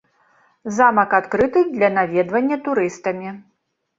[0.77, 3.29] Замак адкрыты для наведвання турыстамі.